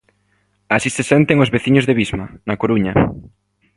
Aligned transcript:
Así 0.75 0.89
se 0.97 1.03
senten 1.11 1.41
os 1.43 1.53
veciños 1.55 1.87
de 1.87 1.97
Visma, 1.99 2.25
na 2.47 2.59
Coruña. 2.61 2.93